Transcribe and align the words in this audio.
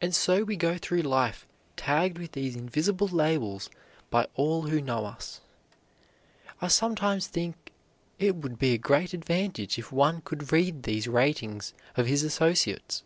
And 0.00 0.16
so 0.16 0.42
we 0.42 0.56
go 0.56 0.78
through 0.78 1.02
life, 1.02 1.46
tagged 1.76 2.18
with 2.18 2.32
these 2.32 2.56
invisible 2.56 3.06
labels 3.06 3.70
by 4.10 4.26
all 4.34 4.62
who 4.62 4.82
know 4.82 5.04
us. 5.06 5.40
I 6.60 6.66
sometimes 6.66 7.28
think 7.28 7.70
it 8.18 8.34
would 8.34 8.58
be 8.58 8.72
a 8.74 8.78
great 8.78 9.14
advantage 9.14 9.78
if 9.78 9.92
one 9.92 10.22
could 10.22 10.50
read 10.50 10.82
these 10.82 11.06
ratings 11.06 11.72
of 11.96 12.06
his 12.08 12.24
associates. 12.24 13.04